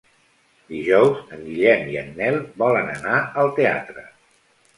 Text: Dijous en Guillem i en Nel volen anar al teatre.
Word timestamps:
Dijous 0.69 1.19
en 1.37 1.43
Guillem 1.49 1.85
i 1.91 1.99
en 2.03 2.09
Nel 2.23 2.39
volen 2.63 2.91
anar 2.95 3.21
al 3.45 3.53
teatre. 3.61 4.09